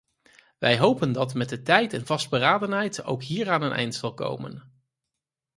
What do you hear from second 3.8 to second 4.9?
zal komen.